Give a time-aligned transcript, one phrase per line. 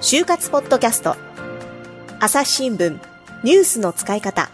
[0.00, 1.16] 就活ポッドキャスト。
[2.20, 2.98] 朝日新聞
[3.42, 4.50] ニュースの使い方。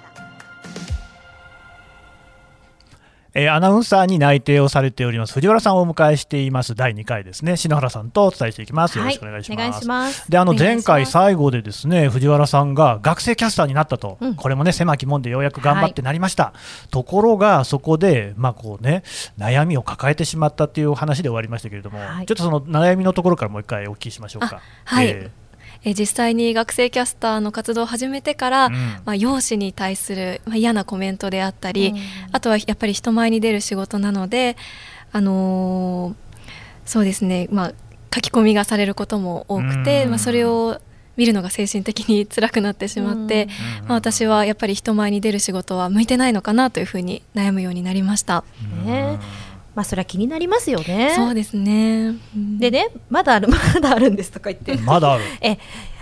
[3.35, 5.35] えー、アナウンサーに内定をされております。
[5.35, 6.75] 藤原さんをお迎えしています。
[6.75, 7.57] 第2回ですね。
[7.57, 9.87] 篠原さんとお伝えしていきます、よろしくお願いします。
[9.87, 16.55] はい、であの前回最後でですね藤原さんが学生キャスターになったと、うん、これもね狭き門でようやく頑張ってなりました、は
[16.87, 19.03] い、ところがそこでまあこうね
[19.39, 24.61] 悩みを抱えてしまったっていう話で終わりましたけれども、はい、ちょっとその悩みのところからもう一回お聞きしましょうか。
[24.85, 25.40] はい、えー
[25.83, 28.73] え実際に学生キャスターの活動を始めてから、うん、
[29.05, 31.99] まあ、容姿に対する、まあ、嫌なコメントであったり、うん、
[32.33, 34.57] あとはやっぱり人前に出る仕事なので、
[35.13, 36.15] あのー、
[36.85, 37.73] そうですね、まあ、
[38.15, 40.81] 書き込みがされることも多くて、うん、まあ、それを
[41.17, 43.49] 見るのが精神的に辛くなってしまって、
[43.87, 48.45] まあ、私はやっぱり人前に出る仕事は向いてないのかなというふうに悩むようになりました。
[48.85, 49.19] ね
[49.75, 51.13] まあそれは気になりますよね。
[51.15, 52.15] そうですね。
[52.59, 54.77] でね、まだある まだあるんですとか言って。
[54.77, 55.25] まだある。
[55.41, 55.59] え、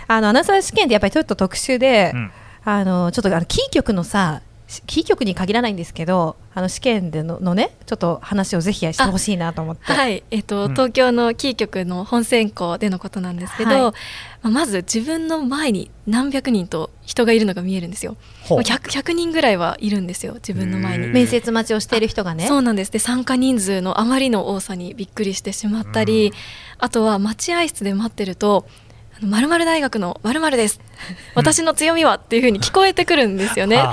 [0.07, 2.31] あのアナウンサー試験ってやっぱりちょっと特殊で、うん、
[2.65, 4.41] あのちょっとあのキー局のさ。
[4.85, 9.91] キー局に限らないんですけど、あの試験でののね、ちょっと話をぜひしてほしいなと思って。
[9.91, 13.93] はい、えっ、ー、と、うん、東京のキー局の本選考でのことなんですけど、は
[14.45, 18.15] い、まず自分の前に何百人と人がいるのが見えるんですよ。
[18.45, 21.07] 100, 100人ぐらいはいるんですよ自分の前に。
[21.07, 22.47] 面接待ちをしている人がね。
[22.47, 22.91] そうなんです。
[22.91, 26.31] で参加人数のあまりの多さにびっくりしてしまったり
[26.77, 28.67] あとは待合室で待ってると
[29.21, 30.79] まる大学のまるです。
[31.35, 33.83] 私の強みはっていうふうに聞こえてくるんですよね。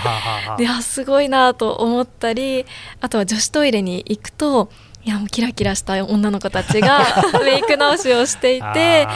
[0.58, 2.64] であすごいなと思ったり
[3.00, 4.70] あとは女子トイレに行くと
[5.04, 7.00] いやもうキラキラした女の子たちが
[7.44, 9.06] メイク直しをしていて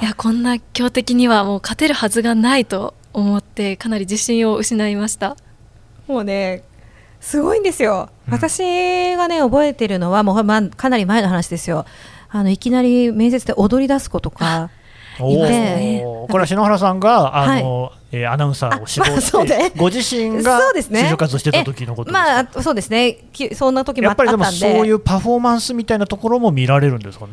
[0.00, 5.36] いやこんな強敵にはもう勝てるはずがないと思ってかなり自信を失いました。
[6.06, 6.62] もうね
[7.20, 11.84] すごいんですよ、うん、私がね覚えてるのはもう、まあ、かなり前の話ですよ。
[12.28, 14.70] あのいきなり面接で踊り出す子とか
[15.28, 16.02] いますね。
[16.28, 18.00] これは篠原さんがあの、はい。
[18.12, 23.18] えー、アナウンサーを志望して、まあね、ご自身が就職活動してた時のことまあそうですね。
[23.54, 24.30] そんな時もあったんで。
[24.32, 27.32] やっぱりでもそういうパフォーマンスみたいなところも見られるんですかね？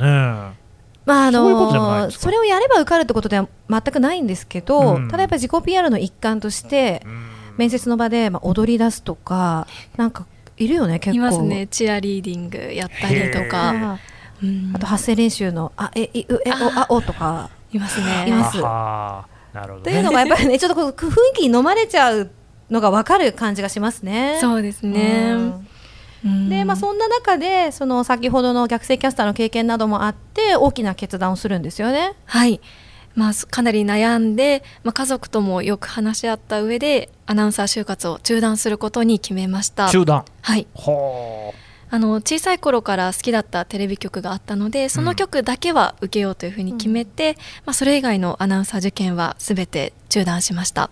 [1.08, 10.28] まああのそれをやれば受かるってことでは全くないんですけど、うん、ただやっぱり自己 PR の一環として、うん、面接の場で、まあ、踊り出すとかなんか
[10.58, 11.18] いるよね結構。
[11.18, 11.68] いますね。
[11.68, 14.00] チアリーディングやったりとか、
[14.44, 16.26] うん、あと発声練習のあえええ
[16.62, 18.26] おあおとかいますね。
[18.28, 18.62] います。
[18.62, 22.30] なるほど、ね、というのがやっぱりねちょっとこう雰囲気に飲まれちゃう
[22.70, 24.38] のが分かる感じがしますね。
[24.42, 25.36] そうですね、
[26.26, 26.50] うん。
[26.50, 32.14] でまあ、そんな中でその先ほどの逆性キャスターの経験などもあって大きな決断をするんですよね。
[32.26, 32.60] はい。
[33.16, 39.90] まあ、かなり悩んで、まあ、家族ともよく話し合った上でアナウンサー就活を中断することに決めました。
[39.90, 40.24] 中断。
[40.42, 40.68] はい
[41.90, 47.36] あの小さい頃から好きだったテレビ局があったのでその局だけは受けようというふうに決めて、うん、
[47.68, 50.90] まあ、それ以外のアナウンサー受験は全て中断しました。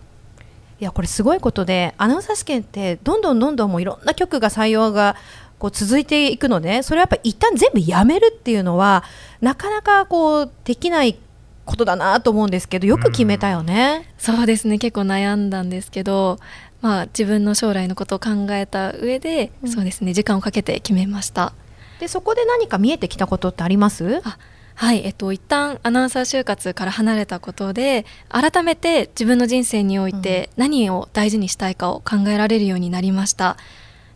[0.78, 5.16] いやこれすごいことでアナウンサー試験ってどんどんどんどんもういろんな局が採用が
[5.58, 9.02] こう続いていくのでそれはやっぱり一旦全部やめるっていうのは
[9.40, 11.18] なかなかこうできない
[11.64, 14.78] ことだなと思うんですけどよく決めたよね、うん、そうですね。
[14.78, 16.38] 結構悩んだんですけど
[16.82, 21.52] まあ自分の将来のことを考えた上で、うん、そうですね時間をかけて決めました。
[22.00, 24.20] でそこで何か見えてきたことってあります？
[24.24, 24.38] あ
[24.74, 33.56] はい、えっと、一旦アナウンサー就活から離れたことで改めて自分の人生において何を大事にしたいかを考えられるようになりました。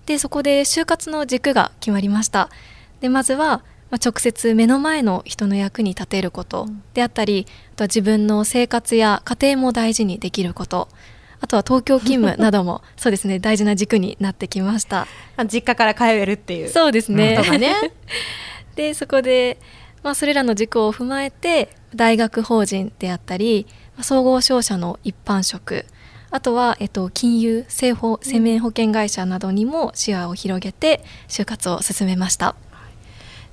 [0.05, 2.51] でそこで就活の軸が決まりました。
[3.01, 10.89] でまずはまあ、直接目の前の人の役に立てることであったり、あとは自分の生活や家庭も大事にできること
[11.41, 15.07] あとは東京勤務なども そうですね大事な軸になってきました。
[15.51, 16.69] 実家から帰れるっていう。
[16.69, 17.93] そうですね、ね。
[18.77, 19.59] でそこで
[20.03, 23.67] まあ、それらの軸を踏まえて大学法人であったり
[24.01, 25.85] 総合商社の一般職。
[26.31, 32.55] あとは、えっと、金融生保生命保険会社などにも視野を広げて就活を進めました。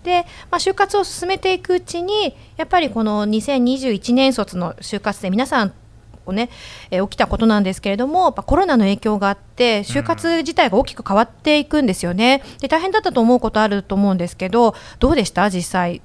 [0.03, 5.73] で、まあ、就活を進めていくうちにやっぱりこの2021年卒の就活生皆さん
[6.33, 6.49] ね、
[6.91, 12.43] えー、起きたことなんですけれども、コロナの影響があって、就活自体が大きく変わっていくんですよね。
[12.59, 15.49] で大変だったと思うことあると思うんですけど、どうでした？
[15.49, 16.01] 実際。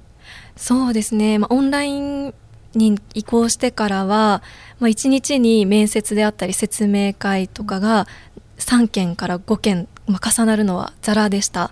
[0.55, 2.33] そうですね、まあ、オンライン
[2.75, 4.43] に移行してからは、
[4.79, 8.07] まあ、1日に面接であったり説明会とかが
[8.57, 11.71] 3件から5件、まあ、重なるのはざらでした。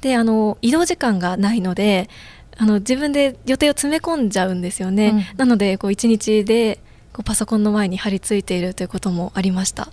[0.00, 2.10] であの移動時間がないので
[2.58, 6.78] あの自分で予定を詰め込んじゃうんですよね、うん、なのでこう1日で
[7.14, 9.88] こうパソコンの前に張り付いているということもありました。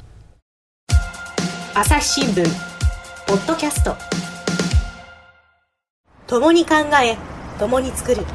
[1.75, 2.43] 朝日新聞。
[3.27, 3.95] ポッドキャスト。
[6.25, 7.15] 共に考え
[7.59, 8.25] 共に作る。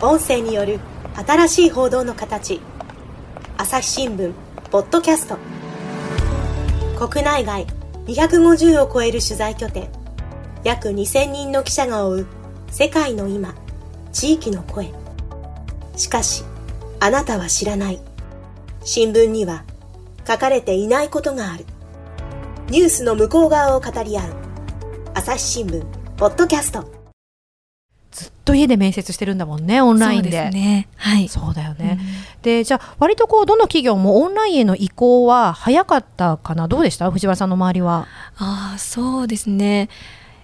[0.00, 0.78] 音声による
[1.26, 2.60] 新しい報道の形。
[3.56, 4.32] 朝日新聞。
[4.70, 5.36] ポッドキャスト。
[7.08, 7.66] 国内外
[8.06, 9.88] 250を超える取材拠点。
[10.62, 12.26] 約2000人の記者が追う
[12.70, 13.56] 世界の今
[14.12, 14.92] 地域の声。
[15.96, 16.44] しかし
[17.00, 18.07] あなたは知らない。
[18.84, 19.64] 新聞には
[20.26, 21.64] 書かれていないことがある。
[22.68, 24.34] ニュースの向こう側を語り合う。
[25.14, 25.84] 朝日新聞
[26.16, 26.90] ポッドキャスト。
[28.10, 30.30] ずっと家で面接してるんだもんねオンラインで。
[30.30, 30.88] そうね。
[30.96, 31.28] はい。
[31.28, 36.68] そうだよね、うん、でじゃあ割とこうどの企業もオンラインへの移行は早かったかな？
[36.68, 37.10] どうでした？
[37.10, 38.06] 藤原さんの周りは。
[38.36, 39.88] ああそうですね。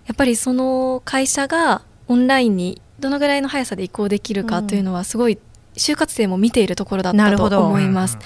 [0.06, 5.38] やっぱりその会社がオンラインにどのぐらいの速さで移行できるかというのはすごい
[5.76, 8.18] 就活生も見ているところだったと思います。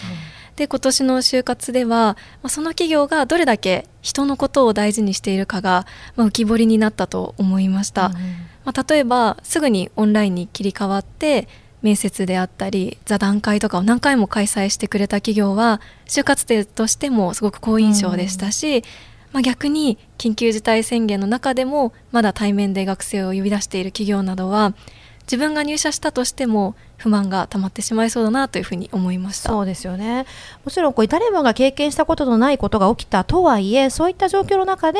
[0.58, 5.86] で今年の就活では、まあ、その企業がどれだけ人のことを大事にしているかが、
[6.16, 8.12] まあ、浮き彫りになったと思いました、うん、
[8.64, 11.46] まあ、例えばすぐにオンラインに切り替わって
[11.80, 18.84] 面接であったり座談会とかを何回も開催してくれた企業は就活生としてもすごく好印象でしたし、うん、
[19.34, 24.74] まあ、逆に緊急事態宣言の中でもまだ対面で学生を呼び出している企業などは
[25.30, 29.50] 自分が入社したとしても不満が溜まってしまいそうだなというふうに思いました。
[29.50, 30.24] そうですよね。
[30.64, 34.98] もちろんこう誰もが経験したことのないことが起きたとはいえそういった状況の中で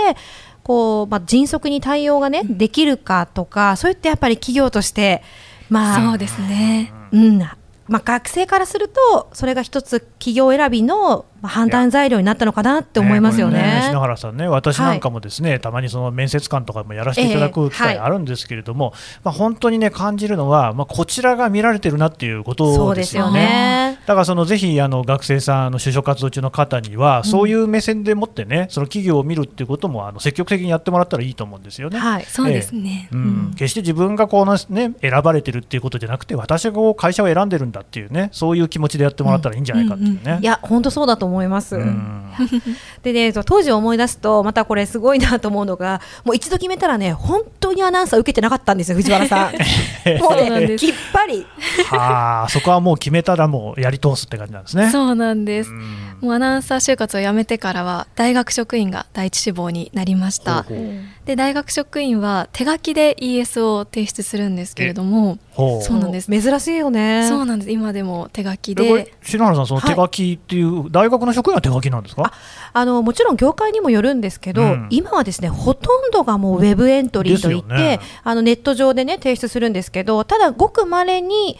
[0.62, 5.22] こう、まあ、迅速に対応がね、できるかとかそういったやっぱり企業として
[5.70, 7.38] まあそうですね、うん。
[7.38, 13.62] まあ、学生からするとそれが一つ企業選びの判断材料になったのかなって思いますよね。
[13.62, 23.42] ね篠原さんね、私なんかもですね、はい、たまにその面接官とかもやらせていただく機会あるんですけれども、えーはい、まあ本当にね感じるのは、まあこちらが見られてるなっていうことですよね。
[23.42, 31.98] よねだからそのぜひあの学生さんの就職活動中の方には、そういう目線でもってね、その企業を見るっていうこともあの積極的にやってもらったらいいと思うんですよね。
[31.98, 33.08] はい、そうですね。
[33.12, 40.20] えー、うん、決して自分がこのね選ばれてるっていうことじゃなくて、私が会社を選んでるんだっていうね、そういう気持ちでやってもらったらいいんじゃないかっていうね。
[40.24, 41.76] うんうんうん、いや本当そうだと思います。
[41.76, 42.32] うん。
[43.02, 49.52] でね当時思い出すとまたこれすごいなと思うのがもう一度決めたらね本当にアナウンサー受けてなかったんですよ藤原さん。
[50.20, 51.46] もうねきっぱり。
[51.86, 54.90] はあそこはもう決めたらもうやり通すって感じなんですね。
[54.90, 55.70] そうなんです
[56.20, 60.64] もうアナウンサー就活を辞めてからは大学職員が第一志望になりました。
[61.24, 66.30] で大学職員は手書きで ES を提出するんですけれどもそうなんです。
[66.30, 67.26] 珍しいよね。
[67.28, 67.70] そうなんです。
[67.70, 69.14] 今でも手書きで。
[69.22, 72.32] 篠原さんその手書きっていう、はい、大学の職員は手書きなんですか？
[72.72, 81.58] あのもちろん業界にもよるんですけど、うん、今はですねほとんどがもうウェブエントリーといって、ね、あのネット上でね提出するんですけどただごくまれに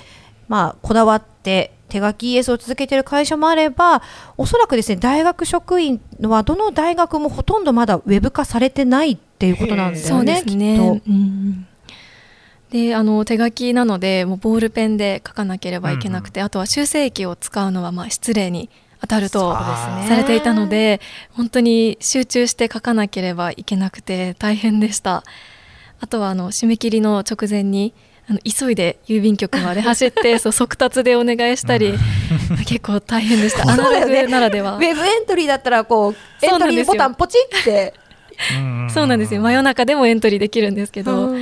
[0.49, 4.03] まあこだわって手書き ES を続けている会社もあれば
[4.37, 10.43] おそらくですね大学職員はどの大学もほとんどまだウェブ化されてないっていうことなんですよね。
[10.43, 11.03] ね。
[11.07, 11.67] うん
[12.71, 18.69] であの手書きなのでもうボールペンで書かなければいけなくて、うんうん、あとは修正液を使うのはまあ失礼に
[19.01, 21.01] 当たるとされていたので
[21.33, 25.25] 本当に集中して書かなければいけなくて大変でした。
[26.01, 27.95] あとはあの締め切りの直前に
[28.31, 31.95] あの急いで郵便局まで走って そう速達でお願いしたり
[32.67, 33.63] 結構大変でした。
[33.71, 36.15] アナログならでは、ウェブエントリーだったらこう
[36.45, 37.95] エントリーボタンポチって。
[38.95, 39.41] そうなんですよ。
[39.41, 41.35] 真夜中でもエントリーできるんですけど、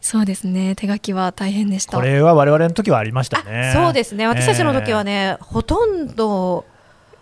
[0.00, 0.74] そうですね。
[0.74, 1.96] 手書きは大変でした。
[1.96, 3.70] これは我々の時はありましたね。
[3.72, 4.26] そうですね。
[4.26, 6.64] 私たちの時はね、えー、ほとんど。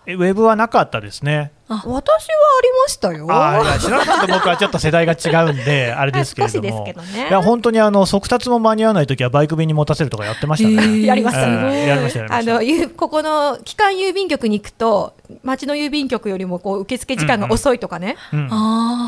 [0.07, 3.27] ウェブはなかったですね私はありましたよ。
[3.31, 6.95] あいや白川さんと僕はちょっと世代が違うんで あれですけれども、ね、
[7.29, 10.77] いや本当にあの速達も間に合わない時はバイク便に持たせるとかやってましたね。
[10.77, 11.47] えー、やりました。
[11.47, 11.87] ね。
[11.87, 12.61] やりましたあの
[12.97, 18.39] ここの機関郵便局に行くと町の郵便局よりもこう受付時間が遅いとかね、うん。
[18.39, 18.47] うん、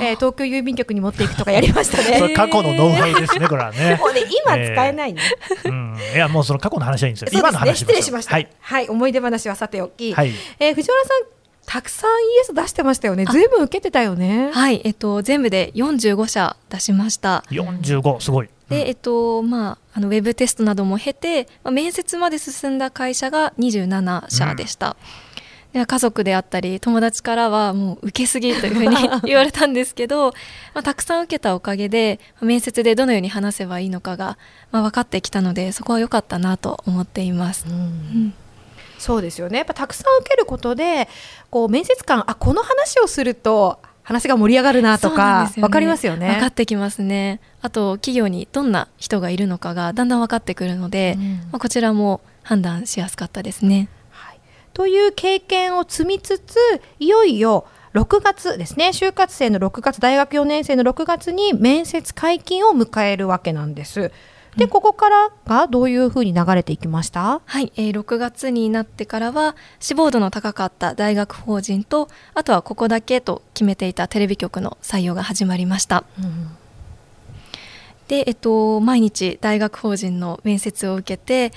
[0.03, 2.19] えー、東京郵便局に持っていくとかやりましたね。
[2.19, 3.97] それ過去のノウハウですね これはね。
[3.99, 5.23] もうね今使えないね、
[5.65, 5.97] えー、うん。
[6.15, 7.41] いやもうその過去の話はいいんですよ。
[7.41, 8.35] 今の話失礼しました。
[8.35, 11.40] はい、はい、思い出話はさておき、はい、えー、藤原さん
[11.71, 12.11] たくさん
[12.51, 13.27] ES 出してましたよね。
[13.27, 14.51] ずいぶん受けてたよね。
[14.53, 17.45] はい、えっと全部で45社出しました。
[17.49, 18.49] 45すごい。
[18.69, 24.97] で、えっとまああのウェブテストなども経て、まあ、面接まで進んだ会社が27社でした。
[25.73, 30.33] うん、で家族であったり友達からはもう受けすぎというふうに 言われたんですけど、
[30.75, 34.39] まあ、たくさん受けたおかげで面接でどのように話せばいいのかが、
[34.73, 37.67] まあ、分かってきたのでそこは良かったなと思っています。
[37.69, 38.35] うん、うん
[39.01, 39.59] そうですよね。
[39.59, 41.09] やっぱたくさん受けることで
[41.51, 46.33] こう面接官あこの話をすると話が盛り上がるなとか、ね、分かりますよね。
[46.33, 47.41] 分かってきますね。
[47.63, 54.41] あと企業にどんな人がいるのかがだんだん分かってくるので、うん、まあ、こちらも判断しやすかったですね、はい、
[54.75, 56.57] という経験を積みつつ
[56.99, 58.89] いよいよ6月ですね。
[58.89, 64.13] 就活生の6月大学4年生の6月に面接解禁を迎えるわけなんです
[64.57, 67.41] で、ここからがどういうふうに流れていきました？
[67.45, 76.05] はい、えー、6月になってからは志望度の高かった大学法人とあとはここだけと決めていたテレビ局の採用が始まりました。
[76.19, 76.49] うん。
[78.09, 81.53] で、えっと、毎日大学法人の面接を受けて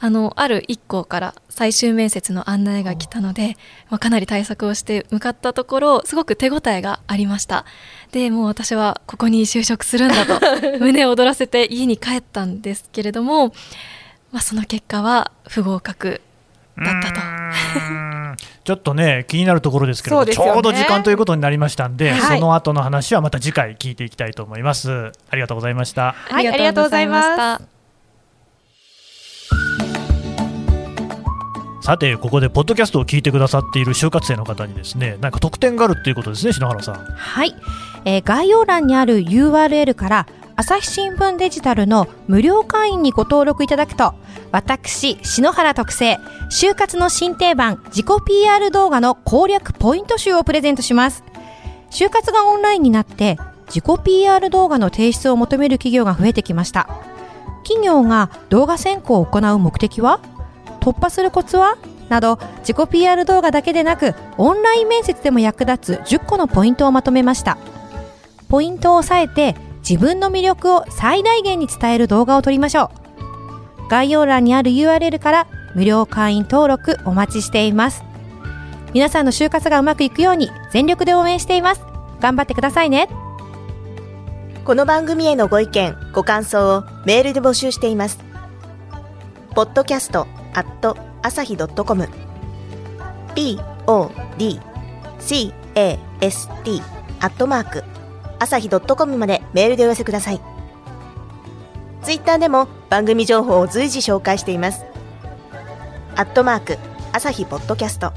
[0.00, 3.56] あのある1校から最終面接の案内が来たので、
[3.90, 7.64] まあ、かなり対策をして向かったところすごく手応えがありました
[8.12, 10.40] でもう私はここに就職するんだと
[10.80, 13.48] 胸を躍らせて家に帰ったんですけれども、
[14.30, 16.20] まあ、その結果は不合格
[16.76, 17.20] だったと。
[18.64, 25.12] ちょっとね気になるところですけど、ね、ちょうど時間ということになりましたんで、はい、その後の話はまた次回聞いていきたいと思います。
[25.30, 26.12] ありがとうございました。
[26.12, 27.73] はい、ありがとうございました。
[31.84, 36.94] さてここでポッドキャストを聞いてくださっている就活生の方にですねなんか特典があるっていうことですね篠原さん。
[36.94, 37.54] はい、
[38.06, 40.26] えー、概要欄にある URL から
[40.56, 44.14] 朝日新聞デジタルの無料会員にご登録いただくと
[44.50, 46.18] 私篠原特製
[46.50, 51.22] 就活の新定番自己 PR 動画の攻略ポイント集をプレゼントします。
[51.90, 53.36] 就活がオンラインになって
[53.66, 56.88] 自己 PR 動画の提出を求める企業が増えてきました。
[57.62, 60.20] 企業が動画選考を行う目的は？
[60.84, 61.78] 突破するコツは？
[62.10, 67.56] など自己 PR 動画だけでなくオンライン面接でも役立つ10個のポイントをまとめました。
[68.50, 72.90] ポイントを押さえて自分の魅力を最大限に伝える動画を撮りましょ
[73.86, 73.88] う。
[73.88, 78.04] 概要欄にある URL から無料会員登録お待ちしています。
[78.92, 81.82] 皆さんの就活がうまくいくように全力で応援しています。
[82.20, 83.08] 頑張ってくださいね。
[84.66, 88.18] この番組へのご意見ご感想をメールで募集しています。
[89.54, 89.64] ポ
[90.62, 92.08] ッドキャストアット朝日 .com
[93.86, 96.82] podcast
[97.20, 97.84] アットマーク
[98.38, 100.40] 朝日 .com までメールでお寄せください。
[102.02, 104.84] ツイッターでも番組情報を随時紹介しています。
[106.16, 106.78] アットマーク、
[107.12, 108.12] 朝日ポッドキャスト。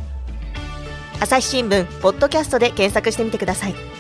[1.22, 3.97] 朝日新聞、ポッドキャストで検索してみてください。